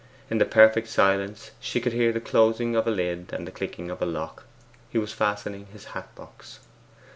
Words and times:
In 0.31 0.39
the 0.39 0.45
perfect 0.45 0.87
silence 0.87 1.51
she 1.59 1.79
could 1.79 1.93
hear 1.93 2.11
the 2.11 2.19
closing 2.19 2.75
of 2.75 2.87
a 2.87 2.89
lid 2.89 3.29
and 3.31 3.45
the 3.45 3.51
clicking 3.51 3.91
of 3.91 4.01
a 4.01 4.05
lock, 4.07 4.45
he 4.89 4.97
was 4.97 5.13
fastening 5.13 5.67
his 5.67 5.85
hat 5.93 6.15
box. 6.15 6.59